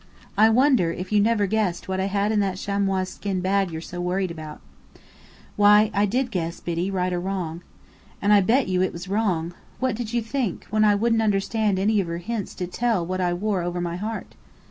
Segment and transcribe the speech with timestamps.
[0.35, 3.81] I wonder if you never guessed what I had in that chamois skin bag you're
[3.83, 4.59] so worried about?"
[5.55, 7.61] "Why, yes, I did guess, Biddy, right or wrong."
[8.19, 9.53] "And I'll bet you it was wrong!
[9.79, 13.21] What did you think, when I wouldn't understand any of your hints to tell what
[13.21, 14.33] I wore over my heart?"